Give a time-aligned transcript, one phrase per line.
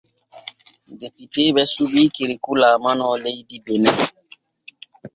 [0.99, 3.97] Depiteeɓe suɓi Kerekou laalano leydi Benin.